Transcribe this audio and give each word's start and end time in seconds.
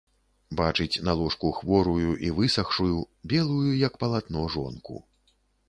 Бачыць 0.61 1.01
на 1.09 1.13
ложку 1.19 1.51
хворую 1.57 2.15
i 2.29 2.33
высахшую, 2.41 2.97
белую 3.35 3.71
як 3.87 4.01
палатно 4.07 4.51
жонку... 4.59 5.01